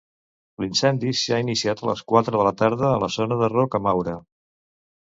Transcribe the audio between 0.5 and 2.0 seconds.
L'incendi s'ha iniciat a